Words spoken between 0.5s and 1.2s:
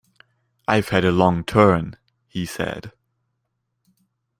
“I’ve had a